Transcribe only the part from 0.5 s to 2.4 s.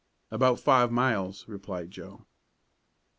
five miles," replied Joe.